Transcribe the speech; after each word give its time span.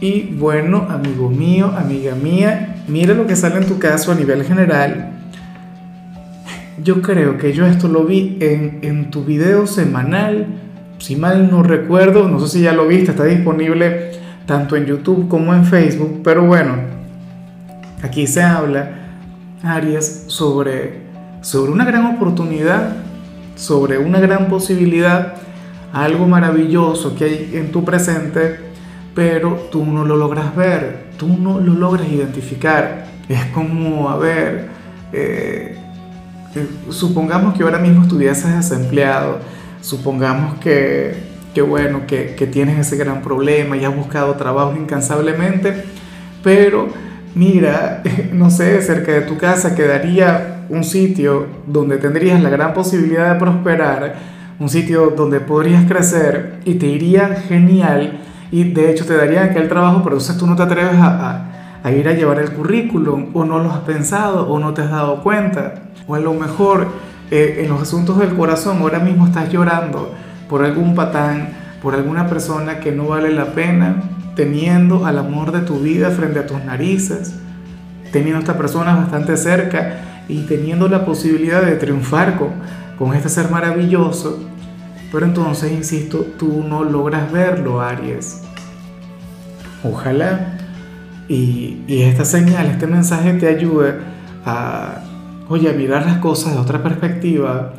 Y 0.00 0.22
bueno, 0.22 0.86
amigo 0.88 1.28
mío, 1.28 1.74
amiga 1.76 2.14
mía, 2.14 2.76
mira 2.88 3.12
lo 3.12 3.26
que 3.26 3.36
sale 3.36 3.56
en 3.58 3.66
tu 3.66 3.78
caso 3.78 4.10
a 4.10 4.14
nivel 4.14 4.44
general. 4.44 5.10
Yo 6.82 7.02
creo 7.02 7.36
que 7.36 7.52
yo 7.52 7.66
esto 7.66 7.86
lo 7.86 8.04
vi 8.04 8.38
en, 8.40 9.10
tu 9.10 9.24
video 9.24 9.66
semanal, 9.66 10.46
si 10.98 11.16
mal 11.16 11.50
no 11.50 11.62
recuerdo, 11.62 12.28
no 12.28 12.40
sé 12.40 12.48
si 12.48 12.62
ya 12.62 12.72
lo 12.72 12.88
viste, 12.88 13.10
está 13.10 13.24
disponible 13.24 14.12
tanto 14.46 14.74
en 14.74 14.86
YouTube 14.86 15.28
como 15.28 15.52
en 15.52 15.66
Facebook, 15.66 16.22
pero 16.24 16.46
bueno, 16.46 16.76
aquí 18.02 18.26
se 18.26 18.42
habla, 18.42 18.92
Aries, 19.62 20.24
sobre, 20.28 21.00
sobre 21.42 21.72
una 21.72 21.84
gran 21.84 22.06
oportunidad, 22.06 22.96
sobre 23.54 23.98
una 23.98 24.18
gran 24.18 24.48
posibilidad, 24.48 25.34
algo 25.92 26.26
maravilloso 26.26 27.14
que 27.14 27.24
hay 27.24 27.50
en 27.52 27.70
tu 27.70 27.84
presente 27.84 28.69
pero 29.20 29.68
tú 29.70 29.84
no 29.84 30.02
lo 30.06 30.16
logras 30.16 30.56
ver, 30.56 31.08
tú 31.18 31.28
no 31.28 31.60
lo 31.60 31.74
logras 31.74 32.08
identificar. 32.08 33.04
Es 33.28 33.44
como, 33.52 34.08
a 34.08 34.16
ver, 34.16 34.68
eh, 35.12 35.76
eh, 36.54 36.66
supongamos 36.88 37.52
que 37.52 37.62
ahora 37.62 37.78
mismo 37.78 38.04
estuvieses 38.04 38.56
desempleado, 38.56 39.40
supongamos 39.82 40.58
que, 40.60 41.12
que 41.54 41.60
bueno, 41.60 42.06
que, 42.06 42.34
que, 42.34 42.46
tienes 42.46 42.78
ese 42.78 42.96
gran 42.96 43.20
problema 43.20 43.76
y 43.76 43.84
has 43.84 43.94
buscado 43.94 44.36
trabajo 44.36 44.74
incansablemente, 44.74 45.84
pero 46.42 46.88
mira, 47.34 48.02
no 48.32 48.48
sé, 48.48 48.80
cerca 48.80 49.12
de 49.12 49.20
tu 49.20 49.36
casa 49.36 49.74
quedaría 49.74 50.64
un 50.70 50.82
sitio 50.82 51.46
donde 51.66 51.98
tendrías 51.98 52.42
la 52.42 52.48
gran 52.48 52.72
posibilidad 52.72 53.34
de 53.34 53.38
prosperar, 53.38 54.14
un 54.58 54.70
sitio 54.70 55.10
donde 55.10 55.40
podrías 55.40 55.84
crecer 55.84 56.60
y 56.64 56.76
te 56.76 56.86
iría 56.86 57.34
genial 57.46 58.20
y 58.50 58.64
de 58.64 58.90
hecho 58.90 59.06
te 59.06 59.16
darían 59.16 59.50
aquel 59.50 59.68
trabajo, 59.68 60.02
pero 60.02 60.16
entonces 60.16 60.36
tú 60.36 60.46
no 60.46 60.56
te 60.56 60.62
atreves 60.62 60.96
a, 60.96 61.46
a, 61.82 61.92
ir 61.92 62.08
a 62.08 62.12
llevar 62.12 62.38
el 62.40 62.52
currículum 62.52 63.28
o 63.32 63.44
no 63.44 63.58
lo 63.58 63.70
has 63.70 63.80
pensado 63.80 64.48
o 64.48 64.58
no 64.58 64.74
te 64.74 64.82
has 64.82 64.90
dado 64.90 65.22
cuenta. 65.22 65.74
O 66.06 66.14
a 66.14 66.20
lo 66.20 66.34
mejor 66.34 66.88
eh, 67.30 67.60
en 67.62 67.68
los 67.68 67.80
asuntos 67.80 68.18
del 68.18 68.34
corazón 68.34 68.78
ahora 68.80 68.98
mismo 68.98 69.26
estás 69.26 69.50
llorando 69.50 70.12
por 70.48 70.64
algún 70.64 70.94
patán, 70.94 71.50
por 71.80 71.94
alguna 71.94 72.26
persona 72.26 72.80
que 72.80 72.90
no 72.90 73.06
vale 73.06 73.30
la 73.30 73.46
pena, 73.46 74.02
teniendo 74.34 75.06
al 75.06 75.18
amor 75.18 75.52
de 75.52 75.60
tu 75.60 75.78
vida 75.78 76.10
frente 76.10 76.40
a 76.40 76.46
tus 76.46 76.62
narices, 76.64 77.34
teniendo 78.10 78.38
a 78.38 78.40
esta 78.40 78.58
persona 78.58 78.96
bastante 78.96 79.36
cerca 79.36 80.24
y 80.28 80.42
teniendo 80.42 80.88
la 80.88 81.04
posibilidad 81.04 81.62
de 81.62 81.76
triunfar 81.76 82.36
con, 82.36 82.48
con 82.98 83.14
este 83.14 83.28
ser 83.28 83.50
maravilloso 83.50 84.40
pero 85.12 85.26
entonces, 85.26 85.72
insisto, 85.72 86.26
tú 86.38 86.64
no 86.66 86.84
logras 86.84 87.30
verlo, 87.32 87.80
Aries. 87.80 88.42
Ojalá 89.82 90.58
y, 91.30 91.84
esta 91.88 92.24
señal, 92.24 92.66
este 92.66 92.88
mensaje 92.88 93.34
te 93.34 93.46
ayude 93.46 93.94
a, 94.44 95.04
oye, 95.48 95.70
a 95.70 95.72
mirar 95.72 96.04
las 96.04 96.18
cosas 96.18 96.54
de 96.54 96.58
otra 96.58 96.82
perspectiva, 96.82 97.74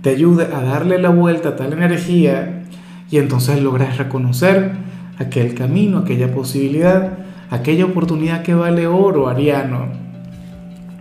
te 0.00 0.08
ayude 0.08 0.44
a 0.44 0.62
darle 0.62 0.98
la 0.98 1.10
vuelta 1.10 1.50
a 1.50 1.56
tal 1.56 1.74
energía 1.74 2.64
y 3.10 3.18
entonces 3.18 3.62
logras 3.62 3.98
reconocer 3.98 4.72
aquel 5.18 5.54
camino, 5.54 5.98
aquella 5.98 6.32
posibilidad, 6.32 7.18
aquella 7.50 7.84
oportunidad 7.84 8.42
que 8.42 8.54
vale 8.54 8.86
oro, 8.86 9.28
Ariano. 9.28 9.88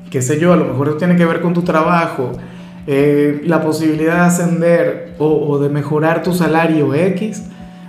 Qué 0.10 0.22
sé 0.22 0.42
yo, 0.42 0.52
a 0.52 0.58
lo 0.58 0.66
mejor 0.66 0.98
tiene 0.98 1.16
que 1.16 1.26
ver 1.26 1.40
con 1.40 1.54
tu 1.54 1.62
trabajo, 1.62 2.34
eh, 2.86 3.42
la 3.46 3.62
posibilidad 3.62 4.16
de 4.16 4.22
ascender 4.22 5.16
o, 5.18 5.58
de 5.60 5.70
mejorar 5.70 6.22
tu 6.22 6.34
salario 6.34 6.94
X, 6.94 7.44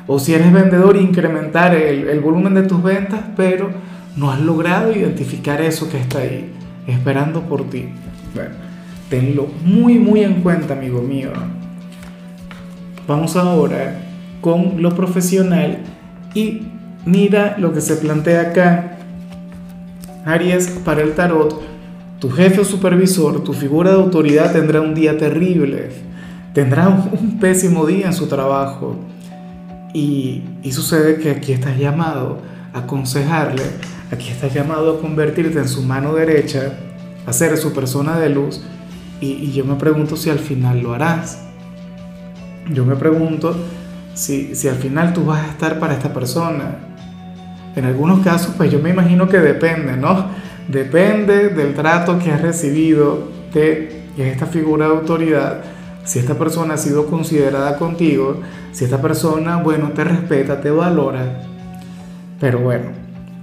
o 0.06 0.18
si 0.18 0.34
eres 0.34 0.52
vendedor, 0.52 0.96
incrementar 0.96 1.74
el, 1.74 2.20
volumen 2.20 2.54
de 2.54 2.62
tus 2.62 2.82
ventas, 2.82 3.20
pero 3.36 3.70
no 4.16 4.30
has 4.30 4.40
logrado 4.40 4.92
identificar 4.92 5.60
eso 5.60 5.88
que 5.90 5.98
está 5.98 6.18
ahí, 6.18 6.52
esperando 6.86 7.42
por 7.42 7.68
ti. 7.70 7.88
Bueno, 8.34 8.50
tenlo 9.08 9.48
muy, 9.64 9.98
muy 9.98 10.22
en 10.22 10.42
cuenta, 10.42 10.74
amigo 10.74 11.02
mío. 11.02 11.30
Vamos 13.08 13.36
ahora 13.36 14.00
con 14.40 14.80
lo 14.80 14.94
profesional 14.94 15.78
y 16.34 16.62
mira 17.04 17.56
lo 17.58 17.72
que 17.72 17.80
se 17.80 17.96
plantea 17.96 18.42
acá. 18.42 18.98
Aries 20.24 20.68
para 20.84 21.02
el 21.02 21.14
tarot 21.14 21.73
tu 22.24 22.30
jefe 22.30 22.62
o 22.62 22.64
supervisor, 22.64 23.44
tu 23.44 23.52
figura 23.52 23.90
de 23.90 23.96
autoridad 23.96 24.50
tendrá 24.50 24.80
un 24.80 24.94
día 24.94 25.18
terrible, 25.18 25.90
tendrá 26.54 26.88
un, 26.88 27.38
pésimo 27.38 27.84
día 27.84 28.06
en 28.06 28.14
su 28.14 28.28
trabajo. 28.28 28.96
Y, 29.92 30.42
y, 30.62 30.72
sucede 30.72 31.18
que 31.18 31.30
aquí 31.30 31.52
estás 31.52 31.78
llamado 31.78 32.38
a 32.72 32.78
aconsejarle, 32.78 33.62
aquí 34.10 34.30
estás 34.30 34.54
llamado 34.54 34.96
a 34.96 35.00
convertirte 35.02 35.58
en 35.58 35.68
su 35.68 35.82
mano 35.82 36.14
derecha, 36.14 36.72
a 37.26 37.32
ser 37.34 37.58
su 37.58 37.74
persona 37.74 38.18
de 38.18 38.30
luz. 38.30 38.62
Y, 39.20 39.32
y 39.32 39.52
yo 39.52 39.66
me 39.66 39.74
pregunto 39.74 40.16
si 40.16 40.30
al 40.30 40.38
final 40.38 40.80
lo 40.80 40.94
harás. 40.94 41.42
Yo 42.72 42.86
me 42.86 42.96
pregunto 42.96 43.54
si, 44.14 44.54
si 44.54 44.66
al 44.68 44.76
final 44.76 45.12
tú 45.12 45.26
vas 45.26 45.46
a 45.46 45.50
estar 45.50 45.78
para 45.78 45.92
esta 45.92 46.14
persona. 46.14 46.78
En 47.76 47.84
algunos 47.84 48.24
casos, 48.24 48.54
pues 48.56 48.72
yo 48.72 48.78
me 48.78 48.88
imagino 48.88 49.28
que 49.28 49.40
depende, 49.40 49.94
¿no? 49.98 50.42
Depende 50.68 51.50
del 51.50 51.74
trato 51.74 52.18
que 52.18 52.32
has 52.32 52.40
recibido 52.40 53.28
de 53.52 54.04
esta 54.16 54.46
figura 54.46 54.86
de 54.86 54.92
autoridad, 54.92 55.60
si 56.04 56.18
esta 56.18 56.34
persona 56.34 56.74
ha 56.74 56.78
sido 56.78 57.06
considerada 57.06 57.76
contigo, 57.76 58.40
si 58.72 58.84
esta 58.84 59.00
persona, 59.00 59.56
bueno, 59.56 59.90
te 59.94 60.04
respeta, 60.04 60.60
te 60.60 60.70
valora. 60.70 61.42
Pero 62.40 62.60
bueno, 62.60 62.86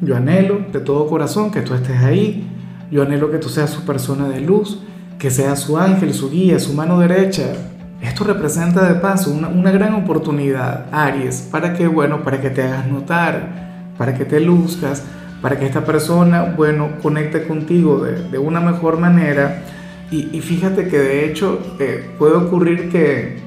yo 0.02 0.16
anhelo 0.16 0.62
de 0.72 0.80
todo 0.80 1.08
corazón 1.08 1.52
que 1.52 1.62
tú 1.62 1.74
estés 1.74 2.02
ahí, 2.02 2.48
yo 2.92 3.04
anhelo 3.04 3.32
que 3.32 3.38
tú 3.38 3.50
seas 3.50 3.70
su 3.70 3.86
persona 3.86 4.28
de 4.28 4.42
luz, 4.42 4.80
que 5.18 5.30
seas 5.30 5.60
su 5.60 5.78
ángel, 5.78 6.14
su 6.14 6.30
guía, 6.30 6.60
su 6.60 6.74
mano 6.74 7.00
derecha. 7.00 7.54
Esto 8.02 8.24
representa 8.24 8.92
de 8.92 9.00
paso 9.00 9.32
una, 9.32 9.48
una 9.48 9.72
gran 9.72 9.94
oportunidad, 9.94 10.88
Aries, 10.92 11.48
para 11.52 11.74
que, 11.74 11.88
bueno, 11.88 12.24
para 12.24 12.42
que 12.42 12.50
te 12.50 12.64
hagas 12.64 12.88
notar, 12.88 13.94
para 13.98 14.16
que 14.16 14.26
te 14.26 14.40
luzcas, 14.40 15.04
para 15.42 15.58
que 15.58 15.66
esta 15.66 15.84
persona, 15.84 16.54
bueno, 16.56 16.90
conecte 17.02 17.48
contigo 17.48 18.04
de, 18.04 18.38
una 18.38 18.60
mejor 18.60 19.00
manera. 19.00 19.64
Y, 20.12 20.42
fíjate 20.42 20.90
que 20.90 21.00
de 21.00 21.26
hecho 21.26 21.60
eh, 21.80 22.10
puede 22.20 22.36
ocurrir 22.36 22.90
que, 22.90 23.40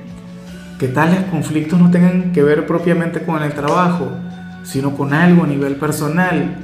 que 0.78 0.88
tales 0.88 1.20
conflictos 1.30 1.78
no 1.78 1.90
tengan 1.90 2.32
que 2.32 2.42
ver 2.42 2.66
propiamente 2.66 3.22
con 3.22 3.42
el 3.42 3.52
trabajo, 3.52 4.10
sino 4.62 4.96
con 4.96 5.12
algo 5.12 5.44
a 5.44 5.46
nivel 5.46 5.76
personal. 5.76 6.56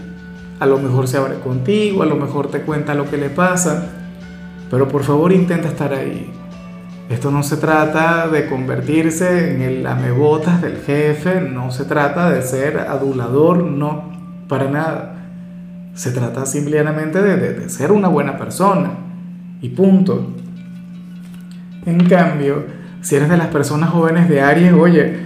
A 0.58 0.66
lo 0.66 0.78
mejor 0.78 1.06
se 1.06 1.18
abre 1.18 1.34
contigo, 1.40 2.02
a 2.02 2.06
lo 2.06 2.16
mejor 2.16 2.50
te 2.50 2.62
cuenta 2.62 2.94
lo 2.94 3.10
que 3.10 3.18
le 3.18 3.28
pasa, 3.28 3.88
pero 4.70 4.88
por 4.88 5.04
favor 5.04 5.32
intenta 5.32 5.68
estar 5.68 5.92
ahí. 5.92 6.32
Esto 7.10 7.30
no 7.30 7.42
se 7.42 7.56
trata 7.56 8.28
de 8.28 8.46
convertirse 8.46 9.52
en 9.52 9.62
el 9.62 9.86
amebotas 9.86 10.62
del 10.62 10.78
jefe, 10.78 11.40
no 11.40 11.72
se 11.72 11.84
trata 11.84 12.30
de 12.30 12.40
ser 12.40 12.78
adulador, 12.78 13.64
no, 13.64 14.10
para 14.48 14.70
nada. 14.70 15.19
Se 16.00 16.12
trata 16.12 16.46
simplemente 16.46 17.20
de, 17.20 17.36
de, 17.36 17.68
ser 17.68 17.92
una 17.92 18.08
buena 18.08 18.38
persona. 18.38 18.88
Y 19.60 19.68
punto. 19.68 20.32
En 21.84 22.08
cambio, 22.08 22.64
si 23.02 23.16
eres 23.16 23.28
de 23.28 23.36
las 23.36 23.48
personas 23.48 23.90
jóvenes 23.90 24.26
de 24.26 24.40
Aries, 24.40 24.72
oye, 24.72 25.18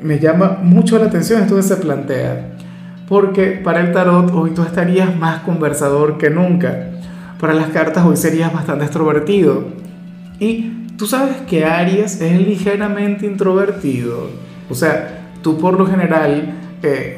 me 0.00 0.18
llama 0.18 0.60
mucho 0.62 0.98
la 0.98 1.08
atención 1.08 1.42
esto 1.42 1.56
que 1.56 1.62
se 1.62 1.76
plantea. 1.76 2.56
Porque 3.10 3.60
para 3.62 3.82
el 3.82 3.92
tarot 3.92 4.30
hoy 4.32 4.52
tú 4.52 4.62
estarías 4.62 5.14
más 5.14 5.42
conversador 5.42 6.16
que 6.16 6.30
nunca. 6.30 6.92
Para 7.38 7.52
las 7.52 7.66
cartas 7.66 8.06
hoy 8.06 8.16
serías 8.16 8.54
bastante 8.54 8.86
extrovertido. 8.86 9.66
Y 10.40 10.86
tú 10.96 11.06
sabes 11.06 11.42
que 11.46 11.66
Aries 11.66 12.22
es 12.22 12.40
ligeramente 12.40 13.26
introvertido. 13.26 14.30
O 14.70 14.74
sea, 14.74 15.28
tú 15.42 15.58
por 15.58 15.78
lo 15.78 15.84
general 15.84 16.54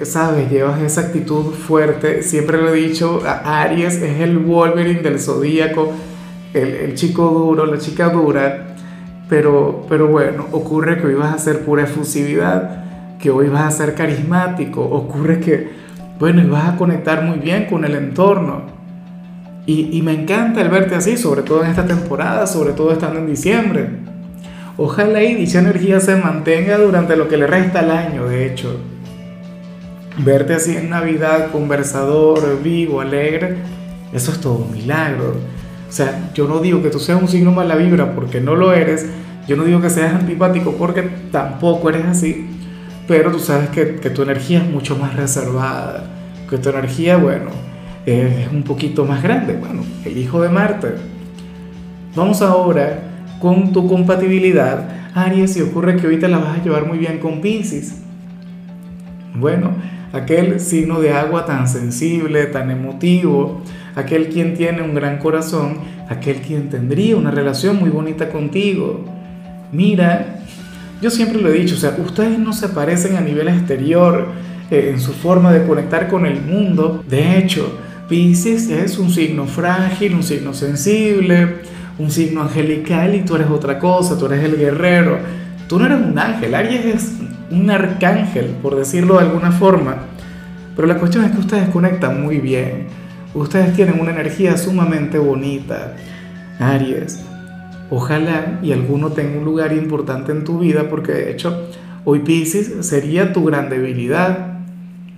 sabes, 0.02 0.50
llevas 0.50 0.81
esa 0.82 1.02
actitud 1.02 1.52
fuerte. 1.52 2.22
Siempre 2.22 2.61
lo 2.61 2.75
he 2.75 2.76
dicho, 2.76 3.22
Aries 3.25 3.94
es 3.96 4.20
el 4.20 4.38
Wolverine 4.38 5.00
del 5.00 5.19
zodíaco, 5.19 5.93
el, 6.52 6.94
chico 6.94 7.31
duro, 7.31 7.66
la 7.66 7.78
chica 7.78 8.11
dura. 8.11 8.76
Pero, 9.28 9.87
pero 9.88 10.08
bueno, 10.08 10.46
ocurre 10.52 11.00
que 11.00 11.06
hoy 11.06 11.14
vas 11.14 11.34
a 11.34 11.38
ser 11.38 11.61
pura 11.64 11.84
efusividad, 11.84 13.19
que 13.19 13.31
hoy 13.31 13.49
vas 13.49 13.62
a 13.62 13.70
ser 13.70 13.94
carismático, 13.94 14.82
ocurre 14.82 15.40
que, 15.40 15.70
bueno, 16.19 16.43
y 16.43 16.46
vas 16.46 16.69
a 16.69 16.76
conectar 16.76 17.22
muy 17.22 17.38
bien 17.38 17.64
con 17.64 17.87
el 17.87 17.94
entorno. 17.94 18.62
Y, 19.67 19.96
y 19.96 20.02
me 20.02 20.12
encanta 20.12 20.60
el 20.60 20.69
verte 20.69 20.94
así, 20.94 21.17
sobre 21.17 21.40
todo 21.40 21.64
en 21.64 21.70
esta 21.70 21.87
temporada, 21.87 22.46
sobre 22.46 22.75
todo 22.75 22.93
estando 22.93 23.19
en 23.19 23.26
diciembre. 23.26 23.88
Ojalá 24.76 25.22
y 25.22 25.34
dicha 25.37 25.60
energía 25.60 26.00
se 26.00 26.17
mantenga 26.17 26.76
durante 26.76 27.17
lo 27.17 27.28
que 27.28 27.38
le 27.38 27.46
resta 27.46 27.81
al 27.81 27.90
año, 27.93 28.26
de 28.26 28.46
hecho. 28.46 28.78
Verte 30.19 30.55
así 30.55 30.76
en 30.76 30.90
Navidad, 30.90 31.50
conversador, 31.50 32.62
vivo, 32.62 33.00
alegre, 33.00 33.56
eso 34.12 34.31
es 34.31 34.40
todo 34.40 34.55
un 34.55 34.72
milagro. 34.72 35.37
O 35.88 35.93
sea, 35.93 36.31
yo 36.34 36.46
no 36.46 36.61
digo 36.61 36.82
que 36.82 36.90
tú 36.90 37.00
seas 37.00 37.20
un 37.20 37.28
signo 37.28 37.50
mala 37.50 37.75
vibra 37.75 38.14
porque 38.14 38.40
no 38.40 38.55
lo 38.55 38.72
eres, 38.72 39.06
yo 39.49 39.56
no 39.56 39.64
digo 39.64 39.81
que 39.81 39.90
seas 39.90 40.14
antipático 40.14 40.72
porque 40.78 41.02
tampoco 41.31 41.88
eres 41.90 42.06
así, 42.06 42.46
pero 43.08 43.32
tú 43.32 43.38
sabes 43.38 43.69
que, 43.70 43.84
tu 43.84 44.22
energía 44.22 44.58
es 44.58 44.70
mucho 44.70 44.96
más 44.96 45.14
reservada, 45.16 46.05
que 46.49 46.58
tu 46.58 46.70
energía, 46.70 47.17
bueno, 47.17 47.50
es 48.06 48.50
un 48.52 48.62
poquito 48.62 49.05
más 49.05 49.22
grande. 49.22 49.55
Bueno, 49.55 49.82
el 50.05 50.17
hijo 50.17 50.40
de 50.40 50.49
Marte. 50.49 50.94
Vamos 52.14 52.40
ahora 52.43 53.00
con 53.40 53.72
tu 53.72 53.88
compatibilidad, 53.88 54.88
Aries, 55.14 55.56
y 55.56 55.62
ocurre 55.62 55.96
que 55.96 56.06
ahorita 56.06 56.28
la 56.28 56.38
vas 56.38 56.58
a 56.58 56.62
llevar 56.62 56.87
muy 56.87 56.99
bien 56.99 57.19
con 57.19 57.40
Pisces. 57.40 58.00
Bueno, 59.34 59.72
aquel 60.14 60.61
signo 60.61 61.00
de 61.00 61.12
agua 61.12 61.44
tan 61.44 61.69
sensible, 61.69 62.46
tan 62.46 62.70
emotivo, 62.70 63.61
aquel 63.96 64.28
quien 64.28 64.55
tiene 64.55 64.81
un 64.82 64.94
gran 64.94 65.19
corazón, 65.19 65.78
aquel 66.08 66.37
quien 66.37 66.70
tendría 66.70 67.16
una 67.16 67.32
relación 67.32 67.81
muy 67.81 67.90
bonita 67.90 68.31
contigo. 68.31 69.05
Mira, 69.72 70.40
yo 71.02 71.11
siempre 71.11 71.40
lo 71.40 71.49
he 71.49 71.52
dicho, 71.52 71.75
o 71.75 71.78
sea, 71.78 71.96
ustedes 71.99 72.38
no 72.38 72.52
se 72.52 72.69
parecen 72.69 73.16
a 73.16 73.20
nivel 73.20 73.49
exterior 73.49 74.28
eh, 74.70 74.90
en 74.94 75.00
su 75.00 75.12
forma 75.12 75.52
de 75.52 75.66
conectar 75.66 76.06
con 76.08 76.26
el 76.26 76.40
mundo. 76.40 77.05
De 77.08 77.37
hecho, 77.37 77.76
Pisces 78.08 78.70
es 78.70 78.99
un 78.99 79.10
signo 79.10 79.46
frágil, 79.46 80.14
un 80.14 80.22
signo 80.22 80.55
sensible, 80.55 81.56
un 81.99 82.10
signo 82.10 82.43
angelical 82.43 83.17
y 83.17 83.22
tú 83.22 83.34
eres 83.34 83.49
otra 83.50 83.81
cosa, 83.81 84.17
tú 84.17 84.26
eres 84.26 84.44
el 84.44 84.56
guerrero. 84.56 85.19
Tú 85.69 85.78
no 85.78 85.87
eres 85.87 85.99
un 85.99 86.19
ángel, 86.19 86.55
Aries 86.55 86.84
es 86.84 87.12
un 87.50 87.70
arcángel, 87.70 88.56
por 88.62 88.76
decirlo 88.76 89.14
de 89.14 89.25
alguna 89.25 89.52
forma. 89.52 89.96
Pero 90.76 90.88
la 90.88 90.96
cuestión 90.99 91.25
es 91.25 91.32
que 91.32 91.38
ustedes 91.38 91.69
conectan 91.69 92.22
muy 92.22 92.38
bien. 92.38 92.87
Ustedes 93.34 93.75
tienen 93.75 94.00
una 94.00 94.11
energía 94.11 94.56
sumamente 94.56 95.19
bonita. 95.19 95.94
Aries, 96.58 97.25
ojalá 97.90 98.61
y 98.62 98.72
alguno 98.72 99.11
tenga 99.11 99.38
un 99.38 99.44
lugar 99.44 99.72
importante 99.72 100.32
en 100.32 100.44
tu 100.44 100.58
vida 100.58 100.88
porque 100.88 101.12
de 101.12 101.32
hecho 101.32 101.69
hoy 102.05 102.20
Pisces 102.20 102.87
sería 102.87 103.32
tu 103.32 103.44
gran 103.44 103.70
debilidad. 103.70 104.58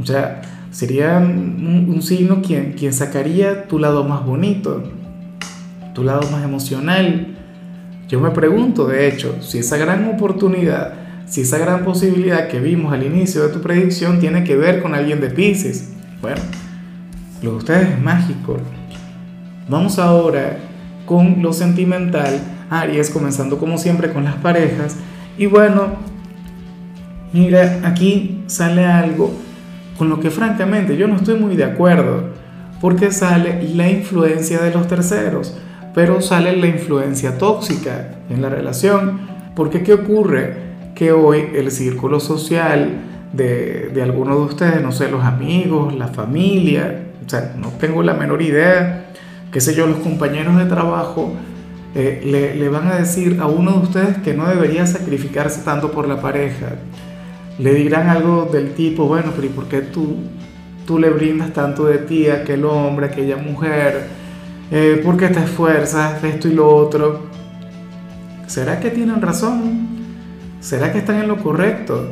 O 0.00 0.06
sea, 0.06 0.42
sería 0.70 1.18
un, 1.18 2.00
signo 2.02 2.42
quien, 2.42 2.72
quien 2.72 2.92
sacaría 2.92 3.66
tu 3.66 3.78
lado 3.78 4.04
más 4.04 4.24
bonito, 4.24 4.82
tu 5.94 6.04
lado 6.04 6.30
más 6.30 6.44
emocional. 6.44 7.35
Yo 8.08 8.20
me 8.20 8.30
pregunto, 8.30 8.86
de 8.86 9.08
hecho, 9.08 9.36
si 9.40 9.58
esa 9.58 9.76
gran 9.76 10.08
oportunidad, 10.08 10.94
si 11.26 11.40
esa 11.40 11.58
gran 11.58 11.84
posibilidad 11.84 12.48
que 12.48 12.60
vimos 12.60 12.92
al 12.92 13.04
inicio 13.04 13.42
de 13.42 13.52
tu 13.52 13.60
predicción 13.60 14.20
tiene 14.20 14.44
que 14.44 14.56
ver 14.56 14.80
con 14.80 14.94
alguien 14.94 15.20
de 15.20 15.28
Pisces. 15.30 15.90
Bueno, 16.22 16.40
lo 17.42 17.50
de 17.50 17.56
ustedes 17.56 17.90
es 17.90 18.00
mágico. 18.00 18.58
Vamos 19.68 19.98
ahora 19.98 20.58
con 21.04 21.42
lo 21.42 21.52
sentimental 21.52 22.40
Aries, 22.70 23.10
comenzando 23.10 23.58
como 23.58 23.78
siempre 23.78 24.12
con 24.12 24.24
las 24.24 24.36
parejas. 24.36 24.96
Y 25.36 25.46
bueno, 25.46 25.96
mira, 27.32 27.80
aquí 27.84 28.44
sale 28.46 28.84
algo 28.84 29.32
con 29.98 30.08
lo 30.08 30.20
que 30.20 30.30
francamente 30.30 30.96
yo 30.96 31.08
no 31.08 31.16
estoy 31.16 31.38
muy 31.38 31.56
de 31.56 31.64
acuerdo, 31.64 32.30
porque 32.80 33.10
sale 33.10 33.68
la 33.74 33.88
influencia 33.88 34.60
de 34.60 34.72
los 34.72 34.86
terceros, 34.86 35.56
pero 35.96 36.20
sale 36.20 36.54
la 36.54 36.66
influencia 36.66 37.38
tóxica 37.38 38.18
en 38.28 38.42
la 38.42 38.50
relación, 38.50 39.18
porque 39.54 39.82
¿qué 39.82 39.94
ocurre? 39.94 40.54
Que 40.94 41.10
hoy 41.10 41.48
el 41.54 41.70
círculo 41.70 42.20
social 42.20 43.00
de, 43.32 43.88
de 43.94 44.02
algunos 44.02 44.36
de 44.36 44.44
ustedes, 44.44 44.82
no 44.82 44.92
sé, 44.92 45.10
los 45.10 45.24
amigos, 45.24 45.94
la 45.94 46.08
familia, 46.08 47.06
o 47.24 47.30
sea, 47.30 47.54
no 47.58 47.70
tengo 47.80 48.02
la 48.02 48.12
menor 48.12 48.42
idea, 48.42 49.06
qué 49.50 49.58
sé 49.62 49.74
yo, 49.74 49.86
los 49.86 50.00
compañeros 50.00 50.58
de 50.58 50.66
trabajo, 50.66 51.32
eh, 51.94 52.52
le, 52.58 52.68
van 52.68 52.88
a 52.88 52.96
decir 52.96 53.38
a 53.40 53.46
uno 53.46 53.72
de 53.72 53.78
ustedes 53.78 54.18
que 54.18 54.34
no 54.34 54.46
debería 54.46 54.86
sacrificarse 54.86 55.62
tanto 55.62 55.92
por 55.92 56.06
la 56.06 56.20
pareja. 56.20 56.72
Le 57.58 57.72
dirán 57.72 58.10
algo 58.10 58.50
del 58.52 58.74
tipo, 58.74 59.06
bueno, 59.06 59.32
pero 59.34 59.46
¿y 59.46 59.50
por 59.50 59.66
qué 59.68 59.80
tú, 59.80 60.16
tú 60.86 60.98
le 60.98 61.08
brindas 61.08 61.54
tanto 61.54 61.86
de 61.86 61.96
ti 61.96 62.28
a 62.28 62.42
aquel 62.42 62.66
hombre, 62.66 63.06
a 63.06 63.08
aquella 63.08 63.38
mujer? 63.38 64.25
Eh, 64.70 65.00
¿Por 65.04 65.16
qué 65.16 65.28
te 65.28 65.40
esfuerzas 65.40 66.20
de 66.22 66.30
esto 66.30 66.48
y 66.48 66.54
lo 66.54 66.68
otro? 66.68 67.26
¿Será 68.46 68.80
que 68.80 68.90
tienen 68.90 69.20
razón? 69.22 69.88
¿Será 70.60 70.92
que 70.92 70.98
están 70.98 71.20
en 71.20 71.28
lo 71.28 71.36
correcto? 71.36 72.08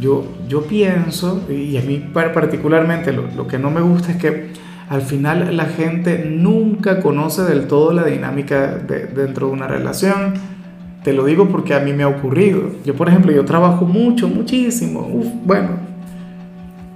Yo, 0.00 0.24
yo 0.48 0.62
pienso, 0.62 1.42
y 1.48 1.76
a 1.76 1.82
mí 1.82 2.10
particularmente 2.12 3.12
lo, 3.12 3.28
lo 3.36 3.46
que 3.46 3.58
no 3.58 3.70
me 3.70 3.80
gusta 3.80 4.12
es 4.12 4.16
que 4.16 4.50
al 4.88 5.02
final 5.02 5.56
la 5.56 5.66
gente 5.66 6.24
nunca 6.28 7.00
conoce 7.00 7.42
del 7.42 7.66
todo 7.66 7.92
la 7.92 8.04
dinámica 8.04 8.76
dentro 8.76 9.46
de 9.46 9.52
una 9.52 9.66
relación. 9.66 10.34
Te 11.02 11.12
lo 11.12 11.24
digo 11.24 11.48
porque 11.48 11.74
a 11.74 11.80
mí 11.80 11.92
me 11.92 12.02
ha 12.02 12.08
ocurrido. 12.08 12.70
Yo, 12.84 12.94
por 12.94 13.08
ejemplo, 13.08 13.32
yo 13.32 13.44
trabajo 13.44 13.86
mucho, 13.86 14.28
muchísimo, 14.28 15.08
bueno, 15.44 15.70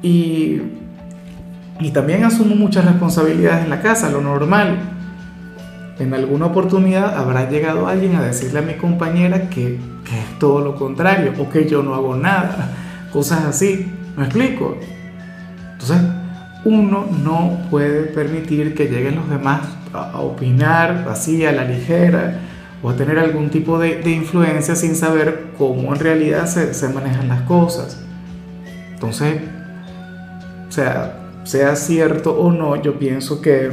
y, 0.03 0.61
y 1.81 1.91
también 1.91 2.25
asumo 2.25 2.55
muchas 2.55 2.85
responsabilidades 2.85 3.65
en 3.65 3.71
la 3.71 3.83
casa, 3.83 4.11
lo 4.11 4.21
normal. 4.21 4.79
En 5.99 6.13
alguna 6.15 6.47
oportunidad 6.47 7.17
habrá 7.17 7.49
llegado 7.49 7.87
alguien 7.87 8.17
a 8.17 8.23
decirle 8.23 8.61
a 8.61 8.63
mi 8.63 8.75
compañera 8.75 9.49
que, 9.49 9.75
es 9.77 10.39
todo 10.39 10.61
lo 10.61 10.77
contrario 10.77 11.33
o 11.39 11.49
que 11.51 11.69
yo 11.69 11.83
no 11.83 11.95
hago 11.95 12.17
nada, 12.17 12.71
cosas 13.13 13.45
así. 13.45 13.93
¿Me 14.17 14.25
explico? 14.25 14.79
Entonces, 15.73 15.99
uno 16.65 17.07
no 17.23 17.59
puede 17.71 18.05
permitir 18.05 18.75
que 18.75 18.87
lleguen 18.87 19.17
los 19.17 19.29
demás 19.29 19.61
a, 19.93 20.21
opinar 20.21 21.07
así 21.11 21.45
a 21.45 21.53
la 21.53 21.65
ligera 21.65 22.39
o 22.83 22.91
a 22.91 22.97
tener 22.97 23.19
algún 23.19 23.51
tipo 23.51 23.79
de, 23.79 24.01
influencia 24.11 24.77
sin 24.77 24.95
saber 24.97 25.53
cómo 25.59 25.95
en 25.95 26.01
realidad 26.01 26.47
se, 26.47 26.89
manejan 26.89 27.29
las 27.29 27.43
cosas. 27.43 28.03
Entonces, 28.95 29.41
sea, 30.77 31.26
sea 31.47 31.77
cierto 31.77 32.33
o 32.33 32.51
no, 32.51 32.75
yo 32.83 32.99
pienso 32.99 33.41
que, 33.41 33.71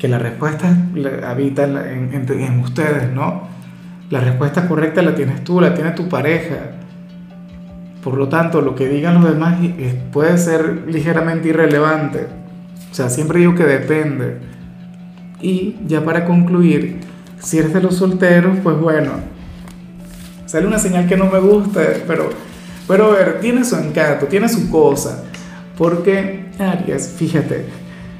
que 0.00 0.08
la 0.08 0.18
respuesta 0.18 0.76
habita 1.24 1.64
en, 1.64 2.60
ustedes, 2.60 3.12
¿no? 3.12 3.48
La 4.10 4.20
respuesta 4.20 4.66
correcta 4.66 5.00
la 5.02 5.14
tienes 5.14 5.44
tú, 5.44 5.60
la 5.60 5.74
tiene 5.74 5.92
tu 5.92 6.08
pareja. 6.08 6.56
Por 8.02 8.16
lo 8.16 8.28
tanto, 8.28 8.62
lo 8.62 8.74
que 8.74 8.88
digan 8.88 9.14
los 9.14 9.32
demás 9.32 9.60
puede 10.10 10.36
ser 10.38 10.84
ligeramente 10.88 11.50
irrelevante. 11.50 12.26
O 12.90 12.94
sea, 12.94 13.08
siempre 13.08 13.38
digo 13.38 13.54
que 13.54 13.64
depende. 13.64 14.38
Y 15.40 15.76
ya 15.86 16.04
para 16.04 16.24
concluir, 16.24 16.98
si 17.38 17.58
eres 17.58 17.72
de 17.72 17.80
los 17.80 17.94
solteros, 17.94 18.58
pues 18.64 18.76
bueno, 18.76 19.12
sale 20.46 20.66
una 20.66 20.80
señal 20.80 21.06
que 21.06 21.16
no 21.16 21.26
me 21.26 21.38
gusta, 21.38 21.80
pero, 22.08 22.30
pero 22.88 23.12
a 23.12 23.14
ver, 23.14 23.40
tiene 23.40 23.64
su 23.64 23.76
encanto, 23.76 24.26
tiene 24.26 24.48
su 24.48 24.68
cosa. 24.68 25.22
Porque, 25.80 26.49
Fíjate, 27.16 27.64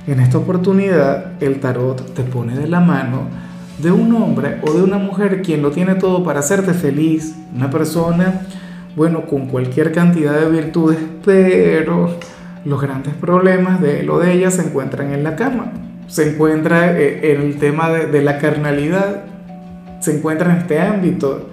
en 0.06 0.18
esta 0.18 0.38
oportunidad 0.38 1.42
el 1.42 1.60
tarot 1.60 2.14
te 2.14 2.22
pone 2.22 2.56
de 2.56 2.68
la 2.68 2.80
mano 2.80 3.24
de 3.76 3.92
un 3.92 4.14
hombre 4.14 4.56
o 4.62 4.72
de 4.72 4.82
una 4.82 4.96
mujer 4.96 5.42
quien 5.42 5.60
lo 5.60 5.72
tiene 5.72 5.96
todo 5.96 6.24
para 6.24 6.40
hacerte 6.40 6.72
feliz. 6.72 7.36
Una 7.54 7.68
persona 7.68 8.46
bueno, 8.96 9.26
con 9.26 9.46
cualquier 9.46 9.92
cantidad 9.92 10.40
de 10.40 10.48
virtudes, 10.48 10.98
pero 11.22 12.16
los 12.64 12.80
grandes 12.80 13.12
problemas 13.12 13.82
de 13.82 14.04
lo 14.04 14.18
de 14.18 14.32
ella 14.32 14.50
se 14.50 14.62
encuentran 14.62 15.12
en 15.12 15.22
la 15.22 15.36
cama. 15.36 15.72
Se 16.06 16.30
encuentra 16.30 16.98
eh, 16.98 17.34
en 17.34 17.42
el 17.42 17.58
tema 17.58 17.90
de, 17.90 18.22
la 18.22 18.38
carnalidad, 18.38 19.24
se 20.00 20.16
encuentra 20.16 20.52
en 20.52 20.58
este 20.60 20.80
ámbito. 20.80 21.50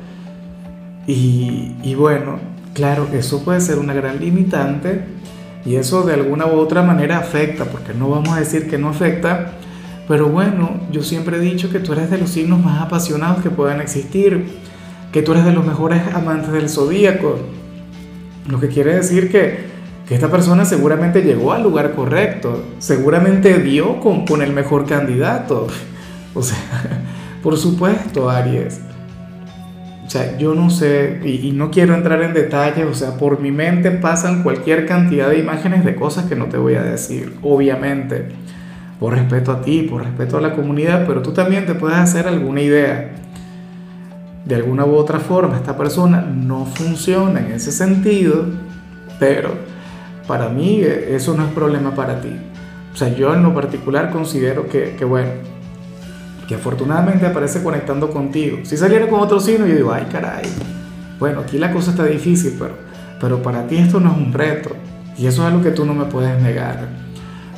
Y, 1.06 1.76
y 1.84 1.96
bueno, 1.96 2.40
claro, 2.74 3.10
eso 3.12 3.44
puede 3.44 3.60
ser 3.60 3.78
una 3.78 3.94
gran 3.94 4.22
limitante 4.22 5.17
y 5.66 5.76
eso 5.76 6.04
de 6.04 6.14
alguna 6.14 6.46
u 6.46 6.58
otra 6.58 6.84
manera 6.84 7.18
afecta, 7.18 7.66
porque 7.66 7.94
no 7.94 8.10
vamos 8.10 8.30
a 8.30 8.40
decir 8.40 8.70
que 8.70 8.78
no 8.78 8.90
afecta, 8.90 9.54
pero 10.08 10.28
bueno, 10.28 10.80
yo 10.92 11.04
siempre 11.04 11.38
he 11.38 11.40
dicho 11.40 11.70
que 11.70 11.80
tú 11.80 11.94
eres 11.94 12.10
de 12.10 12.18
los 12.18 12.30
signos 12.30 12.64
más 12.64 12.82
apasionados 12.82 13.44
que 13.44 13.50
puedan 13.50 13.82
existir 13.82 14.46
que 15.12 15.22
tú 15.22 15.32
eres 15.32 15.46
de 15.46 15.54
los 15.54 15.66
mejores 15.66 16.02
amantes 16.14 16.52
del 16.52 16.70
zodíaco. 16.70 17.40
Lo 18.48 18.60
que 18.60 18.68
quiere 18.68 18.96
decir 18.96 19.32
que, 19.32 19.78
esta 20.10 20.32
persona 20.32 20.64
seguramente 20.64 21.22
llegó 21.22 21.52
al 21.52 21.64
lugar 21.64 21.94
correcto, 21.94 22.64
seguramente 22.80 23.60
dio 23.60 24.00
con, 24.00 24.26
con 24.26 24.42
el 24.42 24.54
mejor 24.54 24.86
candidato. 24.86 25.68
O 26.34 26.44
sea, 26.44 26.58
por 27.42 27.58
supuesto, 27.58 28.30
Aries. 28.30 28.80
O 30.08 30.10
sea, 30.10 30.38
yo 30.38 30.56
no 30.56 30.70
sé, 30.70 31.20
y, 31.26 31.50
y, 31.50 31.52
no 31.52 31.70
quiero 31.70 31.94
entrar 31.94 32.22
en 32.22 32.34
detalles, 32.34 32.86
o 32.86 32.94
sea, 32.94 33.18
por 33.18 33.42
mi 33.42 33.52
mente 33.52 33.92
pasan 33.92 34.42
cualquier 34.42 34.86
cantidad 34.86 35.30
de 35.30 35.38
imágenes 35.38 35.84
de 35.84 35.96
cosas 35.96 36.28
que 36.28 36.36
no 36.38 36.46
te 36.46 36.58
voy 36.58 36.76
a 36.76 36.82
decir, 36.82 37.36
obviamente, 37.44 38.30
por 39.02 39.14
respeto 39.14 39.52
a 39.52 39.62
ti, 39.62 39.82
por 39.82 40.04
respeto 40.04 40.38
a 40.38 40.42
la 40.42 40.56
comunidad, 40.56 41.06
pero 41.06 41.22
tú 41.22 41.34
también 41.34 41.66
te 41.66 41.76
puedes 41.76 41.98
hacer 41.98 42.26
alguna 42.26 42.62
idea. 42.62 43.12
De 44.46 44.56
alguna 44.56 44.86
u 44.86 44.96
otra 44.96 45.20
forma, 45.20 45.58
esta 45.58 45.78
persona 45.78 46.22
no 46.22 46.66
funciona 46.66 47.42
en 47.42 47.52
ese 47.52 47.74
sentido, 47.74 48.46
pero 49.20 49.52
para 50.26 50.48
mí 50.48 50.80
eh, 50.84 51.16
eso 51.16 51.36
no 51.36 51.46
es 51.46 51.52
problema 51.52 51.94
para 51.94 52.22
ti. 52.22 52.32
O 52.94 52.96
sea, 52.96 53.14
yo 53.14 53.34
en 53.34 53.44
lo 53.44 53.54
particular 53.54 54.10
considero 54.10 54.70
que, 54.70 54.96
que 54.98 55.04
bueno, 55.04 55.32
que 56.48 56.56
afortunadamente 56.56 57.26
aparece 57.26 57.62
conectando 57.62 58.10
contigo. 58.10 58.60
Si 58.64 58.78
saliera 58.78 59.08
con 59.08 59.20
otro 59.20 59.40
signo, 59.40 59.68
yo 59.68 59.76
digo, 59.76 59.92
ay 59.92 60.08
caray, 60.12 60.46
bueno, 61.20 61.42
aquí 61.42 61.58
la 61.58 61.72
cosa 61.72 61.92
está 61.92 62.06
difícil, 62.06 62.56
pero, 62.58 62.76
pero 63.20 63.42
para 63.42 63.68
ti 63.68 63.76
esto 63.78 64.00
no 64.00 64.12
es 64.12 64.18
un 64.18 64.34
reto. 64.34 64.70
Y 65.18 65.26
eso 65.26 65.42
es 65.42 65.48
algo 65.52 65.64
que 65.64 65.72
tú 65.72 65.84
no 65.84 65.94
me 65.94 66.06
puedes 66.06 66.42
negar. 66.42 66.88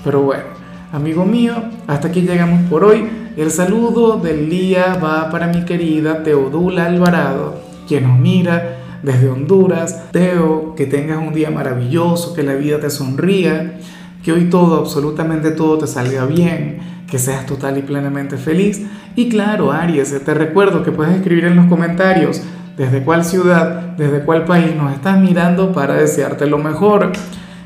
Pero 0.03 0.22
bueno, 0.22 0.46
amigo 0.91 1.25
mío, 1.25 1.55
hasta 1.88 2.08
aquí 2.08 2.22
llegamos 2.22 2.62
por 2.69 2.84
hoy. 2.84 3.08
El 3.38 3.51
saludo 3.51 4.17
del 4.17 4.50
día 4.50 4.96
va 4.96 5.29
para 5.29 5.48
mi 5.48 5.65
querida 5.65 6.24
Teodula 6.24 6.86
Alvarado, 6.86 7.62
quien 7.88 8.08
nos 8.08 8.17
mira 8.17 8.77
desde 9.03 9.29
Honduras. 9.29 10.10
Teo, 10.12 10.74
que 10.75 10.86
tengas 10.86 11.19
un 11.19 11.34
día 11.34 11.51
maravilloso, 11.51 12.34
que 12.34 12.43
la 12.43 12.55
vida 12.55 12.79
te 12.79 12.89
sonría, 12.89 13.77
que 14.24 14.31
hoy 14.31 14.46
todo, 14.50 14.79
absolutamente 14.79 15.51
todo 15.51 15.77
te 15.77 15.88
salga 15.88 16.25
bien 16.25 16.99
que 17.10 17.20
seas 17.20 17.46
total 17.46 17.78
y 17.78 17.82
plenamente 17.82 18.38
feliz. 18.38 18.82
Y 19.16 19.30
claro, 19.30 19.72
Aries, 19.72 20.24
te 20.24 20.34
recuerdo 20.34 20.84
que 20.84 20.92
puedes 20.92 21.16
escribir 21.16 21.46
en 21.46 21.56
los 21.56 21.66
comentarios 21.66 22.42
desde 22.78 23.04
cuál 23.04 23.25
ciudad, 23.25 23.96
desde 23.98 24.22
cuál 24.22 24.46
país 24.46 24.75
nos 24.75 24.94
estás 24.94 25.20
mirando 25.20 25.74
para 25.74 25.96
desearte 25.96 26.46
lo 26.46 26.58
mejor. 26.58 27.12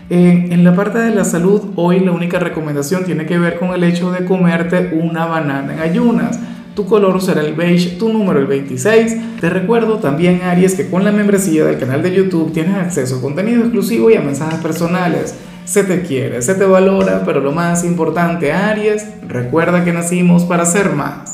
en 0.10 0.64
la 0.64 0.76
parte 0.76 1.00
de 1.00 1.14
la 1.14 1.26
salud, 1.26 1.62
hoy 1.76 2.00
la 2.00 2.12
única 2.12 2.40
recomendación 2.40 3.04
tiene 3.04 3.26
que 3.26 3.38
ver 3.38 3.58
con 3.60 3.70
el 3.74 3.84
hecho 3.84 4.12
de 4.12 4.26
comerte 4.26 4.92
una 4.94 5.26
banana 5.26 5.74
en 5.74 5.80
ayunas. 5.80 6.40
Tu 6.76 6.86
color 6.86 7.22
será 7.22 7.42
el 7.42 7.54
beige, 7.54 7.98
tu 7.98 8.12
número 8.12 8.40
el 8.40 8.48
26. 8.48 9.40
Te 9.40 9.50
recuerdo 9.50 10.00
también, 10.00 10.42
Aries, 10.42 10.74
que 10.74 10.90
con 10.90 11.04
la 11.04 11.12
membresía 11.12 11.66
del 11.66 11.78
canal 11.78 12.02
de 12.02 12.16
YouTube 12.16 12.52
tienes 12.52 12.76
acceso 12.76 13.18
a 13.18 13.22
contenido 13.22 13.62
exclusivo 13.62 14.10
y 14.10 14.16
a 14.16 14.22
mensajes 14.22 14.60
personales 14.60 15.36
se 15.66 15.84
te 15.84 16.02
quiere, 16.02 16.42
se 16.42 16.56
te 16.56 16.66
valora, 16.66 17.24
pero 17.26 17.40
lo 17.40 17.52
más 17.52 17.84
importante, 17.84 18.52
Aries, 18.52 19.06
recuerda 19.28 19.84
que 19.84 19.94
nacimos 19.94 20.44
para 20.44 20.66
ser 20.66 20.92
más. 20.92 21.33